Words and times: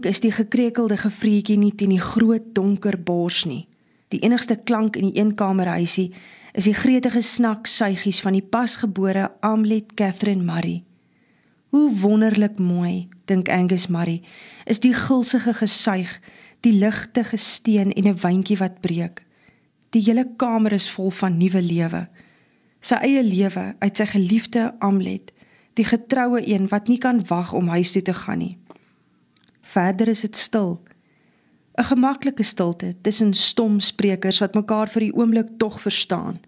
klank 0.00 0.14
is 0.14 0.20
die 0.20 0.32
gekrekelde 0.32 0.96
gevreetjie 0.96 1.58
nie 1.58 1.74
teen 1.76 1.90
die 1.92 2.00
groot 2.00 2.54
donker 2.54 2.96
bors 2.96 3.44
nie. 3.44 3.66
Die 4.08 4.20
enigste 4.24 4.56
klank 4.56 4.96
in 4.96 5.10
die 5.10 5.20
eenkamerhuisie 5.20 6.12
is 6.54 6.64
die 6.64 6.74
gretige 6.74 7.20
snak 7.22 7.66
suigies 7.66 8.22
van 8.24 8.32
die 8.32 8.42
pasgebore 8.42 9.30
Amlet 9.42 9.92
Catherine 9.94 10.42
Murray. 10.42 10.84
Hoe 11.70 11.90
wonderlik 12.00 12.58
mooi, 12.58 13.08
dink 13.26 13.48
Angus 13.48 13.88
Murray, 13.88 14.22
is 14.64 14.80
die 14.80 14.94
gulsige 14.94 15.52
gesuig, 15.54 16.20
die 16.64 16.72
ligte 16.72 17.24
gesteen 17.24 17.92
en 17.92 18.08
'n 18.08 18.16
wyntjie 18.16 18.56
wat 18.56 18.80
breek. 18.80 19.26
Die 19.90 20.02
hele 20.02 20.24
kamer 20.36 20.72
is 20.72 20.90
vol 20.90 21.10
van 21.10 21.36
nuwe 21.36 21.60
lewe. 21.62 22.08
Sy 22.80 22.94
eie 22.94 23.22
lewe 23.22 23.74
uit 23.78 23.96
sy 23.96 24.06
geliefde 24.06 24.72
Amlet, 24.80 25.32
die 25.74 25.84
getroue 25.84 26.40
een 26.40 26.68
wat 26.68 26.88
nie 26.88 26.98
kan 26.98 27.22
wag 27.28 27.52
om 27.52 27.68
huis 27.68 27.92
toe 27.92 28.02
te 28.02 28.14
gaan 28.14 28.38
nie. 28.38 28.56
Verder 29.70 30.08
is 30.08 30.20
dit 30.20 30.36
stil. 30.36 30.80
'n 31.78 31.84
Gemaklike 31.84 32.42
stilte 32.42 32.94
tussen 33.02 33.34
stom 33.34 33.80
sprekers 33.80 34.38
wat 34.38 34.54
mekaar 34.54 34.88
vir 34.88 35.00
die 35.00 35.14
oomblik 35.14 35.48
tog 35.58 35.80
verstaan. 35.80 36.40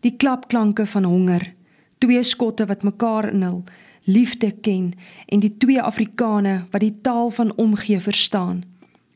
Die 0.00 0.16
klapklanke 0.16 0.86
van 0.86 1.04
honger, 1.04 1.54
twee 1.98 2.22
skotte 2.22 2.66
wat 2.66 2.82
mekaar 2.82 3.32
inhul 3.32 3.62
liefde 4.08 4.50
ken 4.64 4.92
en 5.26 5.42
die 5.42 5.52
twee 5.60 5.82
Afrikane 5.82 6.54
wat 6.72 6.80
die 6.80 6.94
taal 7.04 7.30
van 7.34 7.52
omgee 7.56 8.00
verstaan 8.00 8.62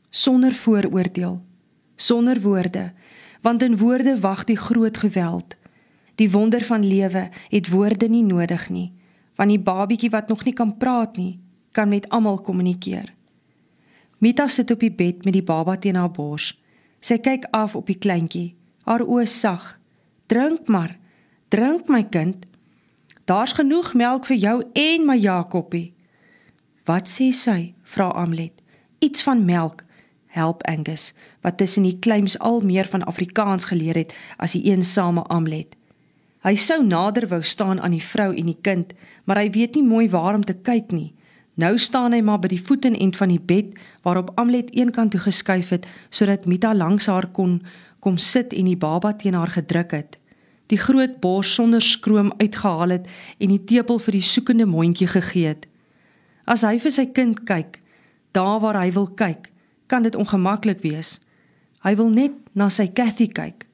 sonder 0.09 0.53
vooroordeel 0.53 1.39
sonder 1.95 2.41
woorde 2.41 2.91
want 3.41 3.63
in 3.65 3.77
woorde 3.77 4.19
wag 4.19 4.43
die 4.49 4.57
groot 4.57 4.97
geweld 4.97 5.55
die 6.21 6.29
wonder 6.31 6.65
van 6.67 6.85
lewe 6.85 7.29
het 7.49 7.69
woorde 7.73 8.09
nie 8.09 8.23
nodig 8.27 8.69
nie 8.69 8.91
want 9.35 9.49
die 9.49 9.63
babietjie 9.71 10.13
wat 10.13 10.29
nog 10.29 10.45
nie 10.45 10.53
kan 10.53 10.77
praat 10.77 11.17
nie 11.17 11.39
kan 11.71 11.89
met 11.89 12.09
almal 12.09 12.41
kommunikeer 12.41 13.13
Mita 14.23 14.47
sit 14.47 14.71
op 14.71 14.79
die 14.79 14.93
bed 14.93 15.25
met 15.27 15.35
die 15.35 15.43
baba 15.43 15.75
teen 15.75 15.99
haar 15.99 16.13
bors 16.15 16.53
sy 17.03 17.19
kyk 17.19 17.49
af 17.51 17.75
op 17.75 17.91
die 17.91 17.99
kleintjie 17.99 18.53
haar 18.87 19.03
oë 19.03 19.27
sag 19.27 19.67
drink 20.31 20.71
maar 20.71 20.95
drink 21.51 21.91
my 21.91 22.03
kind 22.07 22.47
Daar's 23.25 23.51
genoeg 23.55 23.93
melk 23.93 24.25
vir 24.27 24.35
jou 24.35 24.57
en 24.73 25.05
my 25.07 25.15
Jakobie. 25.15 25.93
Wat 26.83 27.07
sê 27.07 27.31
sy? 27.31 27.73
vra 27.83 28.09
Amlet. 28.19 28.51
Iets 28.99 29.23
van 29.23 29.45
melk. 29.45 29.85
Help 30.33 30.63
Angus, 30.67 31.13
wat 31.41 31.57
tussen 31.57 31.85
die 31.85 31.99
claims 31.99 32.35
al 32.39 32.59
meer 32.65 32.87
van 32.89 33.03
Afrikaans 33.03 33.69
geleer 33.69 33.95
het 33.95 34.15
as 34.37 34.57
die 34.57 34.63
eensame 34.71 35.21
Amlet. 35.31 35.77
Hy 36.43 36.55
sou 36.59 36.81
nader 36.83 37.29
wou 37.29 37.39
staan 37.43 37.79
aan 37.79 37.93
die 37.95 38.03
vrou 38.03 38.33
en 38.35 38.49
die 38.49 38.57
kind, 38.61 38.91
maar 39.23 39.39
hy 39.39 39.51
weet 39.53 39.77
nie 39.77 39.85
mooi 39.87 40.09
waar 40.09 40.35
om 40.35 40.43
te 40.43 40.57
kyk 40.57 40.91
nie. 40.91 41.13
Nou 41.55 41.77
staan 41.77 42.13
hy 42.13 42.21
maar 42.21 42.39
by 42.39 42.47
die 42.47 42.63
voetenend 42.63 43.17
van 43.17 43.29
die 43.29 43.39
bed 43.41 43.77
waarop 44.01 44.31
Amlet 44.35 44.73
eenkant 44.73 45.11
toe 45.11 45.21
geskuif 45.21 45.69
het 45.69 45.87
sodat 46.09 46.45
Mita 46.45 46.73
langs 46.73 47.05
haar 47.05 47.27
kon 47.31 47.61
kom 47.99 48.17
sit 48.17 48.53
en 48.53 48.65
die 48.65 48.77
baba 48.77 49.13
teen 49.13 49.33
haar 49.33 49.53
gedruk 49.53 49.91
het 49.91 50.17
die 50.73 50.79
groot 50.79 51.19
bors 51.21 51.53
sonder 51.53 51.81
skroom 51.81 52.31
uitgehaal 52.39 52.95
het 52.97 53.09
en 53.37 53.51
die 53.53 53.61
tepel 53.69 53.99
vir 54.05 54.17
die 54.17 54.25
soekende 54.25 54.67
mondjie 54.69 55.09
gegee 55.11 55.51
het. 55.53 55.67
As 56.49 56.63
hy 56.67 56.77
vir 56.83 56.93
sy 56.93 57.05
kind 57.15 57.43
kyk, 57.47 57.79
daar 58.35 58.59
waar 58.63 58.79
hy 58.81 58.89
wil 58.95 59.09
kyk, 59.19 59.49
kan 59.87 60.03
dit 60.07 60.15
ongemaklik 60.15 60.81
wees. 60.83 61.19
Hy 61.83 61.95
wil 61.99 62.09
net 62.09 62.35
na 62.57 62.69
sy 62.71 62.87
Cathy 62.95 63.27
kyk. 63.27 63.67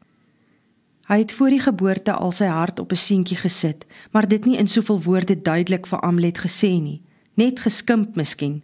Hy 1.10 1.24
het 1.24 1.34
voor 1.34 1.54
die 1.54 1.62
geboorte 1.62 2.14
al 2.14 2.34
sy 2.36 2.50
hart 2.50 2.80
op 2.80 2.92
'n 2.92 3.02
seentjie 3.02 3.38
gesit, 3.38 3.86
maar 4.12 4.28
dit 4.28 4.46
nie 4.46 4.58
in 4.58 4.68
soveel 4.68 5.02
woorde 5.02 5.42
duidelik 5.42 5.88
vir 5.88 6.00
Amlet 6.00 6.38
gesê 6.38 6.82
nie, 6.82 7.02
net 7.34 7.60
geskimp 7.60 8.16
miskien. 8.16 8.64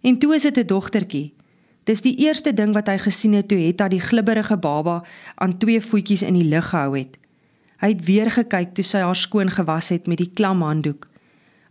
En 0.00 0.18
toe 0.18 0.34
is 0.34 0.42
dit 0.42 0.58
'n 0.58 0.66
dogtertjie. 0.66 1.34
Dis 1.84 2.00
die 2.00 2.16
eerste 2.16 2.52
ding 2.54 2.74
wat 2.74 2.86
hy 2.86 2.98
gesien 2.98 3.32
het 3.32 3.48
toe 3.48 3.58
Hetta 3.58 3.88
die 3.88 4.00
glibberige 4.00 4.56
baba 4.56 5.02
aan 5.34 5.58
twee 5.58 5.80
voetjies 5.80 6.22
in 6.22 6.34
die 6.34 6.48
lug 6.48 6.68
gehou 6.68 6.98
het. 6.98 7.18
Hy 7.80 7.88
het 7.88 8.04
weer 8.04 8.30
gekyk 8.30 8.74
toe 8.74 8.84
sy 8.84 8.98
haar 8.98 9.16
skoon 9.16 9.50
gewas 9.50 9.88
het 9.88 10.06
met 10.06 10.18
die 10.18 10.30
klam 10.30 10.62
handdoek. 10.62 11.08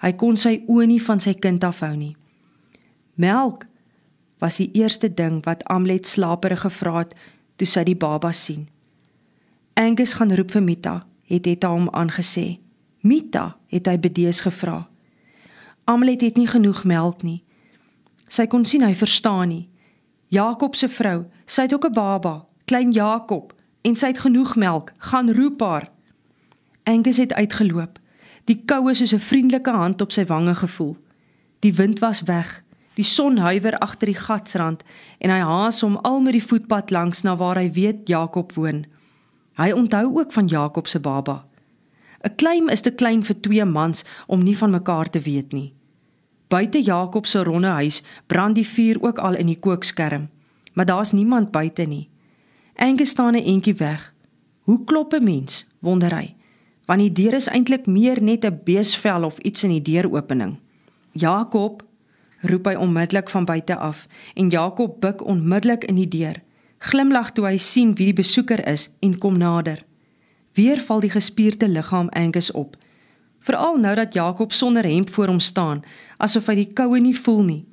Hy 0.02 0.13
kon 0.13 0.38
sy 0.38 0.63
oë 0.68 0.85
nie 0.85 1.02
van 1.03 1.19
sy 1.19 1.34
kind 1.34 1.63
afhou 1.63 1.96
nie. 1.96 2.16
Melk 3.16 3.66
was 4.40 4.57
die 4.57 4.72
eerste 4.74 5.13
ding 5.13 5.44
wat 5.46 5.63
Amlet 5.63 6.07
slaperig 6.07 6.62
gevra 6.62 7.03
het 7.03 7.16
toe 7.59 7.68
sy 7.68 7.84
die 7.84 7.97
baba 8.00 8.31
sien. 8.31 8.68
Angus 9.80 10.13
gaan 10.13 10.34
roep 10.36 10.51
vir 10.51 10.63
Mita, 10.63 10.96
het 11.30 11.44
dit 11.44 11.63
hom 11.63 11.90
aangesê. 11.96 12.59
Mita, 13.01 13.57
het 13.72 13.88
hy 13.88 13.97
bedees 14.00 14.41
gevra. 14.44 14.88
Amlet 15.89 16.22
het 16.22 16.35
nie 16.38 16.47
genoeg 16.47 16.83
melk 16.83 17.23
nie. 17.25 17.39
Sy 18.29 18.45
kon 18.45 18.66
sien 18.66 18.83
hy 18.85 18.94
verstaan 18.94 19.47
nie. 19.50 19.69
Jakob 20.29 20.75
se 20.77 20.85
vrou, 20.89 21.23
sy 21.50 21.66
het 21.66 21.73
ook 21.73 21.88
'n 21.89 21.94
baba, 21.94 22.45
klein 22.66 22.91
Jakob, 22.91 23.53
en 23.81 23.95
sy 23.95 24.07
het 24.07 24.19
genoeg 24.19 24.55
melk, 24.55 24.94
gaan 24.97 25.31
roep 25.33 25.59
haar. 25.59 25.89
Angus 26.83 27.17
het 27.17 27.33
uitgeloop. 27.33 28.00
Die 28.45 28.61
koue 28.66 28.94
soos 28.94 29.13
'n 29.13 29.19
vriendelike 29.19 29.72
hand 29.72 30.01
op 30.01 30.11
sy 30.11 30.25
wange 30.25 30.55
gevoel. 30.55 30.97
Die 31.59 31.73
wind 31.73 32.00
was 32.00 32.21
weg. 32.21 32.63
Die 32.94 33.03
son 33.03 33.38
huiwer 33.38 33.77
agter 33.77 34.06
die 34.06 34.21
gatsrand 34.21 34.83
en 35.17 35.29
hy 35.29 35.39
haas 35.39 35.81
hom 35.81 35.97
al 35.97 36.19
met 36.21 36.33
die 36.33 36.47
voetpad 36.47 36.91
langs 36.91 37.21
na 37.21 37.35
waar 37.35 37.57
hy 37.57 37.71
weet 37.71 38.07
Jakob 38.07 38.53
woon. 38.53 38.85
Hy 39.53 39.71
onthou 39.71 40.17
ook 40.19 40.31
van 40.31 40.47
Jakob 40.47 40.88
se 40.88 41.00
baba. 41.00 41.45
'n 42.23 42.35
Klein 42.35 42.69
is 42.69 42.81
te 42.81 42.91
klein 42.91 43.23
vir 43.23 43.39
twee 43.39 43.66
mans 43.66 44.06
om 44.27 44.44
nie 44.44 44.57
van 44.57 44.71
mekaar 44.71 45.09
te 45.09 45.19
weet 45.19 45.51
nie. 45.51 45.78
Buite 46.50 46.82
Jakob 46.82 47.26
se 47.26 47.44
ronde 47.44 47.68
huis 47.78 48.02
brand 48.28 48.56
die 48.56 48.68
vuur 48.68 48.98
ook 49.02 49.22
al 49.22 49.36
in 49.36 49.46
die 49.46 49.60
kookskerm, 49.60 50.30
maar 50.74 50.86
daar's 50.86 51.12
niemand 51.12 51.52
buite 51.52 51.86
nie. 51.86 52.10
Angus 52.76 53.10
staan 53.10 53.36
'n 53.36 53.46
entjie 53.46 53.76
weg. 53.76 54.14
Hoe 54.62 54.84
klop 54.84 55.14
'n 55.14 55.24
mens? 55.24 55.68
wonder 55.80 56.16
hy 56.16 56.36
want 56.90 57.04
die 57.06 57.14
deur 57.14 57.36
is 57.38 57.48
eintlik 57.54 57.86
meer 57.86 58.18
net 58.22 58.46
'n 58.46 58.62
beesvel 58.66 59.24
of 59.24 59.38
iets 59.38 59.64
in 59.64 59.70
die 59.70 59.82
deuropening. 59.82 60.58
Jakob 61.12 61.84
roep 62.42 62.66
hy 62.66 62.76
onmiddellik 62.76 63.30
van 63.30 63.46
buite 63.46 63.78
af 63.78 64.08
en 64.34 64.50
Jakob 64.50 65.00
buig 65.00 65.22
onmiddellik 65.22 65.84
in 65.84 65.96
die 65.96 66.08
deur. 66.08 66.42
Glimlag 66.78 67.31
toe 67.31 67.46
hy 67.46 67.58
sien 67.58 67.96
wie 67.96 68.06
die 68.06 68.14
besoeker 68.14 68.68
is 68.68 68.90
en 69.00 69.18
kom 69.18 69.38
nader. 69.38 69.86
Weer 70.54 70.80
val 70.80 71.00
die 71.00 71.10
gespierde 71.10 71.68
liggaam 71.68 72.10
Angus 72.10 72.52
op. 72.52 72.78
Veral 73.39 73.77
nou 73.77 73.95
dat 73.95 74.13
Jakob 74.13 74.51
sonder 74.51 74.83
hemp 74.83 75.09
voor 75.09 75.27
hom 75.27 75.39
staan, 75.39 75.83
asof 76.17 76.47
hy 76.47 76.55
die 76.55 76.73
koue 76.73 77.00
nie 77.00 77.16
voel 77.16 77.44
nie. 77.44 77.66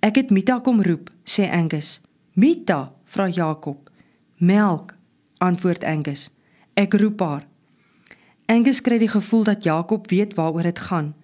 Ek 0.00 0.16
het 0.16 0.30
Mita 0.30 0.58
kom 0.58 0.82
roep, 0.82 1.10
sê 1.24 1.50
Angus. 1.50 2.00
Mita, 2.32 2.92
vra 3.04 3.28
Jakob. 3.28 3.90
Melk, 4.36 4.94
antwoord 5.38 5.84
Angus. 5.84 6.30
Ek 6.74 6.94
roep 6.94 7.20
haar. 7.20 7.46
Angus 8.50 8.80
kry 8.80 8.98
die 8.98 9.10
gevoel 9.10 9.44
dat 9.44 9.64
Jakob 9.64 10.10
weet 10.10 10.34
waaroor 10.34 10.62
dit 10.62 10.78
gaan. 10.78 11.14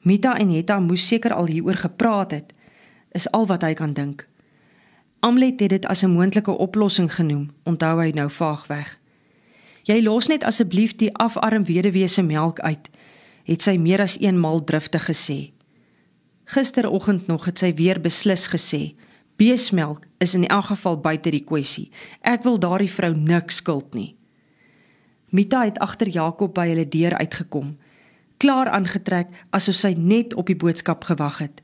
Mita 0.00 0.36
en 0.38 0.48
Hetta 0.54 0.78
moes 0.80 1.06
seker 1.06 1.32
al 1.32 1.46
hieroor 1.46 1.76
gepraat 1.76 2.30
het. 2.30 2.54
Is 3.12 3.30
al 3.30 3.46
wat 3.46 3.62
hy 3.62 3.74
kan 3.74 3.92
dink. 3.92 4.28
Amlet 5.20 5.60
het 5.60 5.68
dit 5.70 5.86
as 5.86 6.02
'n 6.02 6.10
moontlike 6.10 6.50
oplossing 6.50 7.12
genoem, 7.14 7.50
onthou 7.64 8.00
hy 8.00 8.10
nou 8.10 8.30
vaagweg. 8.30 8.99
Jy 9.88 10.02
los 10.04 10.28
net 10.28 10.44
asseblief 10.44 10.96
die 11.00 11.12
afarm 11.16 11.64
weduwee 11.64 12.08
se 12.08 12.22
melk 12.22 12.60
uit, 12.60 12.88
het 13.48 13.62
sy 13.64 13.76
meer 13.80 14.02
as 14.04 14.18
eenmal 14.20 14.64
driftig 14.64 15.06
gesê. 15.08 15.38
Gisteroggend 16.50 17.26
nog 17.26 17.46
het 17.46 17.62
sy 17.62 17.72
weer 17.78 18.00
beslis 18.00 18.48
gesê, 18.52 18.94
beesmelk 19.40 20.04
is 20.20 20.34
in 20.34 20.46
elk 20.46 20.72
geval 20.74 20.98
buite 21.00 21.30
die 21.32 21.44
kwessie. 21.44 21.88
Ek 22.20 22.44
wil 22.44 22.58
daardie 22.60 22.90
vrou 22.92 23.14
niks 23.16 23.62
skuld 23.62 23.94
nie. 23.94 24.16
Mita 25.30 25.62
het 25.64 25.78
agter 25.78 26.10
Jakob 26.10 26.52
by 26.54 26.66
hulle 26.72 26.88
deur 26.90 27.14
uitgekom, 27.22 27.76
klaar 28.42 28.68
aangetrek 28.74 29.30
asof 29.54 29.78
sy 29.78 29.94
net 29.96 30.34
op 30.34 30.50
die 30.50 30.58
boodskap 30.58 31.04
gewag 31.04 31.38
het. 31.38 31.62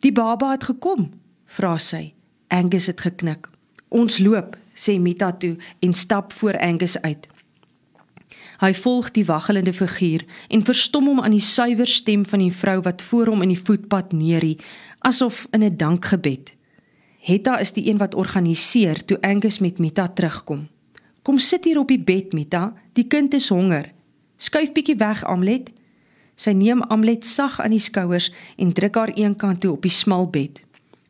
"Die 0.00 0.12
baba 0.12 0.50
het 0.50 0.64
gekom," 0.64 1.12
vra 1.46 1.78
sy. 1.78 2.14
Angus 2.48 2.86
het 2.86 3.00
geknik. 3.00 3.48
"Ons 3.88 4.18
loop," 4.18 4.56
sê 4.74 4.98
Mita 5.00 5.32
toe 5.32 5.56
en 5.80 5.94
stap 5.94 6.32
voor 6.32 6.58
Angus 6.58 7.00
uit. 7.00 7.28
Hy 8.60 8.72
volg 8.74 9.10
die 9.12 9.24
waggelende 9.24 9.72
figuur 9.72 10.24
en 10.48 10.64
verstom 10.64 11.06
hom 11.06 11.20
aan 11.20 11.36
die 11.36 11.44
suiwer 11.44 11.86
stem 11.86 12.24
van 12.24 12.38
die 12.38 12.52
vrou 12.52 12.80
wat 12.82 13.02
voor 13.02 13.26
hom 13.26 13.42
in 13.42 13.52
die 13.52 13.60
voetpad 13.60 14.12
neerie, 14.12 14.56
asof 14.98 15.46
in 15.50 15.62
'n 15.62 15.76
dankgebed. 15.76 16.54
Hetta 17.20 17.58
is 17.58 17.72
die 17.72 17.88
een 17.90 17.98
wat 17.98 18.14
organiseer 18.14 19.04
toe 19.04 19.18
Angus 19.20 19.58
met 19.58 19.78
Mita 19.78 20.08
terugkom. 20.08 20.68
Kom 21.22 21.38
sit 21.38 21.64
hier 21.64 21.78
op 21.78 21.88
die 21.88 21.98
bed, 21.98 22.32
Mita. 22.32 22.74
Die 22.92 23.06
kind 23.06 23.34
is 23.34 23.48
honger. 23.48 23.92
Skuif 24.36 24.72
bietjie 24.72 24.96
weg, 24.96 25.24
Amlet. 25.24 25.72
Sy 26.36 26.50
neem 26.50 26.82
Amlet 26.82 27.26
sag 27.26 27.60
aan 27.60 27.70
die 27.70 27.82
skouers 27.82 28.32
en 28.56 28.72
druk 28.72 28.94
haar 28.94 29.12
eenkant 29.16 29.60
toe 29.60 29.72
op 29.72 29.82
die 29.82 29.90
smal 29.90 30.30
bed. 30.30 30.60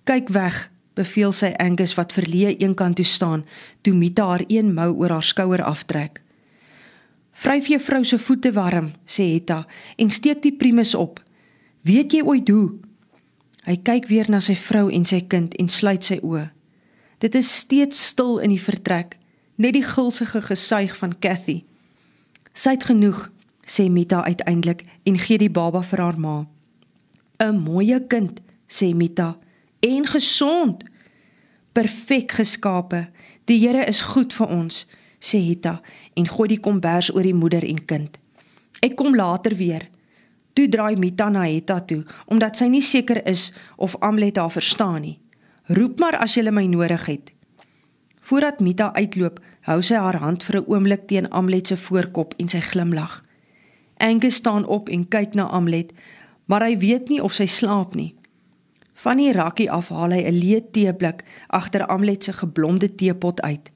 Kyk 0.05 0.29
weg, 0.29 0.71
beveel 0.95 1.33
sy 1.33 1.53
Angus 1.61 1.95
wat 1.95 2.15
verleë 2.17 2.57
eenkant 2.57 2.97
toe 2.97 3.05
staan, 3.05 3.45
toe 3.83 3.95
Mita 3.95 4.25
haar 4.27 4.45
een 4.49 4.73
mou 4.75 4.95
oor 4.95 5.19
haar 5.19 5.23
skouer 5.27 5.63
aftrek. 5.63 6.23
Vryf 7.37 7.67
jou 7.69 7.81
vrou 7.81 8.05
se 8.05 8.19
voete 8.19 8.53
warm, 8.57 8.93
sê 9.05 9.27
Hetta 9.35 9.67
en 10.01 10.11
steek 10.11 10.41
die 10.43 10.55
primus 10.57 10.95
op. 10.97 11.21
Weet 11.85 12.15
jy 12.17 12.23
ooit 12.25 12.49
hoe? 12.49 12.79
Hy 13.67 13.77
kyk 13.85 14.09
weer 14.09 14.31
na 14.33 14.41
sy 14.41 14.55
vrou 14.57 14.89
en 14.95 15.05
sy 15.05 15.21
kind 15.29 15.55
en 15.61 15.69
sluit 15.69 16.05
sy 16.07 16.17
oë. 16.23 16.47
Dit 17.21 17.37
is 17.37 17.51
steeds 17.61 18.01
stil 18.13 18.39
in 18.45 18.55
die 18.55 18.63
vertrek, 18.63 19.19
net 19.61 19.77
die 19.77 19.85
gulsige 19.85 20.41
gesuig 20.49 20.97
van 20.97 21.17
Cathy. 21.21 21.63
Sy 22.57 22.77
het 22.77 22.87
genoeg, 22.89 23.27
sê 23.69 23.89
Mita 23.93 24.23
uiteindelik 24.25 24.87
en 25.05 25.19
gee 25.21 25.41
die 25.43 25.53
baba 25.53 25.83
vir 25.85 26.03
haar 26.05 26.19
ma. 26.21 26.37
'n 27.41 27.59
Mooie 27.59 28.01
kind, 28.09 28.41
sê 28.69 28.95
Mita, 28.95 29.37
en 29.81 30.07
gesond. 30.07 30.85
Perfek 31.73 32.33
geskape. 32.33 33.09
Die 33.45 33.59
Here 33.59 33.85
is 33.85 34.01
goed 34.01 34.33
vir 34.33 34.49
ons, 34.49 34.87
sê 35.19 35.39
Hita 35.39 35.81
en 36.15 36.27
gooi 36.29 36.49
die 36.49 36.61
kombers 36.61 37.11
oor 37.15 37.23
die 37.23 37.35
moeder 37.35 37.65
en 37.65 37.85
kind. 37.85 38.19
Ek 38.83 38.97
kom 38.97 39.17
later 39.17 39.55
weer. 39.57 39.89
Toe 40.57 40.69
draai 40.69 40.97
Mita 40.97 41.29
na 41.29 41.45
Hetta 41.45 41.81
toe 41.81 42.05
omdat 42.33 42.57
sy 42.57 42.69
nie 42.73 42.83
seker 42.85 43.21
is 43.29 43.53
of 43.77 43.97
Amlet 44.01 44.37
haar 44.41 44.53
verstaan 44.53 45.03
nie. 45.03 45.19
Roep 45.69 46.01
maar 46.01 46.17
as 46.17 46.37
jy 46.37 46.51
my 46.51 46.67
nodig 46.67 47.07
het. 47.07 47.33
Voordat 48.27 48.61
Mita 48.61 48.93
uitloop, 48.95 49.41
hou 49.67 49.83
sy 49.83 49.95
haar 49.95 50.19
hand 50.19 50.43
vir 50.43 50.61
'n 50.61 50.67
oomblik 50.67 51.07
teen 51.07 51.31
Amlet 51.31 51.67
se 51.67 51.77
voorkop 51.77 52.35
en 52.39 52.49
sy 52.49 52.61
glimlag. 52.61 53.23
Angus 53.99 54.35
staan 54.35 54.67
op 54.67 54.89
en 54.89 55.09
kyk 55.09 55.35
na 55.35 55.45
Amlet, 55.45 55.93
maar 56.47 56.63
hy 56.63 56.79
weet 56.79 57.09
nie 57.09 57.23
of 57.23 57.33
sy 57.33 57.47
slaap 57.47 57.95
nie. 57.95 58.15
Van 58.95 59.17
die 59.17 59.33
rakkie 59.33 59.71
af 59.71 59.89
haal 59.89 60.11
hy 60.11 60.23
'n 60.25 60.41
leë 60.41 60.71
teeblik 60.73 61.25
agter 61.49 61.87
Amlet 61.87 62.25
se 62.25 62.33
geblomde 62.33 62.95
teepot 62.95 63.41
uit. 63.41 63.71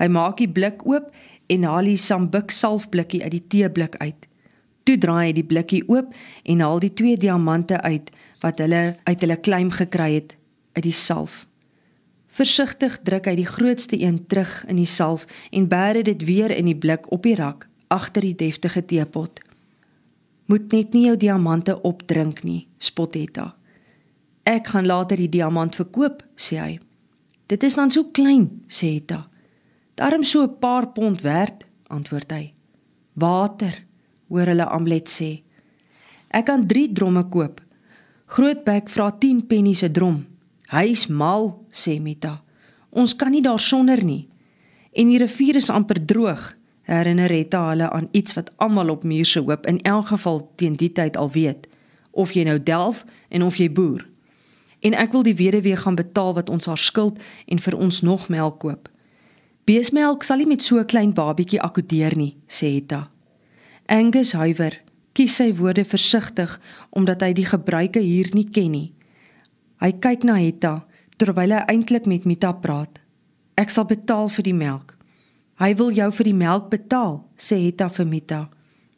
Hy 0.00 0.08
maak 0.08 0.40
die 0.40 0.48
blik 0.48 0.86
oop 0.88 1.10
en 1.52 1.66
haal 1.68 1.90
die 1.90 2.00
sambuk 2.00 2.54
salfblikkie 2.54 3.22
uit 3.24 3.34
die 3.36 3.46
teeblik 3.52 3.98
uit. 4.00 4.26
Toe 4.88 4.96
draai 4.98 5.28
hy 5.28 5.34
die 5.36 5.46
blikkie 5.46 5.82
oop 5.88 6.14
en 6.48 6.64
haal 6.64 6.80
die 6.80 6.94
twee 6.96 7.18
diamante 7.20 7.80
uit 7.84 8.10
wat 8.40 8.62
hulle 8.64 8.96
uit 9.04 9.20
hulle 9.20 9.36
kleim 9.44 9.70
gekry 9.76 10.14
het 10.16 10.34
uit 10.78 10.86
die 10.86 10.96
salf. 10.96 11.44
Versigtig 12.30 13.00
druk 13.04 13.26
hy 13.28 13.36
die 13.42 13.48
grootste 13.48 13.98
een 14.00 14.22
terug 14.30 14.62
in 14.70 14.78
die 14.80 14.88
salf 14.88 15.26
en 15.50 15.68
bære 15.68 16.06
dit 16.06 16.24
weer 16.24 16.54
in 16.54 16.70
die 16.70 16.78
blik 16.78 17.10
op 17.12 17.26
die 17.26 17.36
rak 17.36 17.66
agter 17.90 18.22
die 18.22 18.36
deftige 18.38 18.84
teepot. 18.86 19.40
Moet 20.46 20.72
net 20.72 20.94
nie 20.94 21.08
jou 21.08 21.16
diamante 21.18 21.74
opdrink 21.86 22.44
nie, 22.46 22.68
spot 22.78 23.16
Etta. 23.18 23.50
Ek 24.46 24.70
gaan 24.72 24.86
later 24.86 25.18
die 25.18 25.30
diamant 25.30 25.76
verkoop, 25.78 26.22
sê 26.38 26.58
hy. 26.58 26.78
Dit 27.50 27.66
is 27.66 27.76
dan 27.78 27.90
so 27.90 28.08
klein, 28.14 28.48
sê 28.70 28.94
Etta. 28.96 29.24
Daarom 30.00 30.24
so 30.24 30.42
'n 30.42 30.58
paar 30.58 30.88
pond 30.88 31.20
werd, 31.20 31.70
antwoord 31.86 32.30
hy. 32.30 32.54
Water, 33.12 33.84
hoor 34.28 34.46
hulle 34.46 34.64
Amlet 34.64 35.08
sê. 35.08 35.42
Ek 36.28 36.44
kan 36.44 36.66
3 36.66 36.92
dromme 36.92 37.28
koop. 37.28 37.60
Grootbek 38.26 38.88
vra 38.88 39.10
10 39.18 39.46
pennies 39.46 39.82
'n 39.82 39.92
drom. 39.92 40.26
Hy's 40.70 41.06
mal, 41.06 41.66
sê 41.70 42.00
Mita. 42.00 42.42
Ons 42.88 43.16
kan 43.16 43.30
nie 43.30 43.42
daarsonder 43.42 44.04
nie. 44.04 44.28
En 44.92 45.06
die 45.06 45.18
rivier 45.18 45.54
is 45.54 45.70
amper 45.70 46.04
droog. 46.04 46.56
Herinner 46.82 47.28
Retta 47.28 47.68
hulle 47.68 47.90
aan 47.90 48.08
iets 48.10 48.32
wat 48.32 48.50
almal 48.56 48.88
op 48.88 49.04
muur 49.04 49.24
se 49.24 49.40
hoop 49.40 49.66
in 49.66 49.80
elk 49.82 50.06
geval 50.06 50.50
teen 50.56 50.76
die 50.76 50.92
tyd 50.92 51.16
al 51.16 51.30
weet, 51.30 51.68
of 52.10 52.32
jy 52.32 52.44
nou 52.44 52.62
delf 52.62 53.04
en 53.28 53.42
of 53.42 53.56
jy 53.56 53.72
boer. 53.72 54.08
En 54.80 54.94
ek 54.94 55.12
wil 55.12 55.22
die 55.22 55.36
weduwee 55.36 55.76
gaan 55.76 55.94
betaal 55.94 56.34
wat 56.34 56.50
ons 56.50 56.66
haar 56.66 56.78
skuld 56.78 57.18
en 57.46 57.58
vir 57.58 57.76
ons 57.76 58.00
nog 58.00 58.28
melk 58.28 58.58
koop. 58.58 58.88
Beesmelk 59.64 60.22
sal 60.22 60.38
nie 60.38 60.46
met 60.46 60.62
so 60.62 60.78
'n 60.78 60.86
klein 60.86 61.12
babietjie 61.12 61.60
akkodeer 61.60 62.16
nie, 62.16 62.36
sê 62.48 62.74
Hetta. 62.74 63.10
Angus 63.86 64.32
huiwer, 64.32 64.80
kies 65.12 65.36
sy 65.36 65.52
woorde 65.52 65.84
versigtig 65.84 66.60
omdat 66.90 67.22
hy 67.22 67.32
die 67.32 67.46
gebruike 67.46 68.00
hier 68.00 68.28
nie 68.34 68.48
ken 68.48 68.70
nie. 68.70 68.92
Hy 69.80 69.92
kyk 69.92 70.24
na 70.24 70.34
Hetta 70.34 70.86
terwyl 71.16 71.52
hy 71.52 71.64
eintlik 71.68 72.06
met 72.06 72.24
Mita 72.24 72.52
praat. 72.52 73.00
Ek 73.56 73.70
sal 73.70 73.84
betaal 73.84 74.28
vir 74.28 74.42
die 74.42 74.56
melk. 74.56 74.94
Hy 75.60 75.74
wil 75.76 75.90
jou 75.92 76.10
vir 76.12 76.24
die 76.24 76.36
melk 76.36 76.70
betaal, 76.70 77.24
sê 77.36 77.58
Hetta 77.64 77.88
vir 77.88 78.06
Mita. 78.06 78.48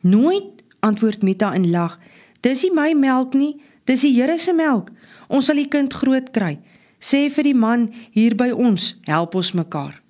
Nooit, 0.02 0.62
antwoord 0.82 1.22
Mita 1.22 1.52
en 1.54 1.70
lag. 1.70 1.98
Dis 2.42 2.62
nie 2.62 2.74
my 2.74 2.92
melk 2.94 3.34
nie, 3.34 3.56
dis 3.86 4.02
die 4.02 4.14
Here 4.14 4.38
se 4.38 4.52
melk. 4.52 4.90
Ons 5.28 5.46
sal 5.46 5.56
die 5.56 5.70
kind 5.70 5.94
groot 5.94 6.30
kry. 6.34 6.58
Sê 7.02 7.28
vir 7.30 7.50
die 7.50 7.56
man 7.58 7.88
hier 8.14 8.36
by 8.38 8.52
ons, 8.52 8.92
help 9.08 9.34
ons 9.34 9.54
mekaar. 9.58 10.01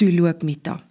Toe 0.00 0.12
loop 0.12 0.42
Mita. 0.42 0.89